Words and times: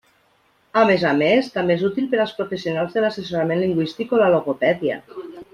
A 0.83 0.85
més 0.91 1.03
a 1.09 1.11
més, 1.19 1.49
també 1.57 1.75
és 1.79 1.83
útil 1.91 2.09
per 2.15 2.21
als 2.25 2.35
professionals 2.39 2.97
de 2.97 3.05
l'assessorament 3.07 3.63
lingüístic 3.67 4.17
o 4.19 4.23
la 4.23 4.35
logopèdia. 4.39 5.01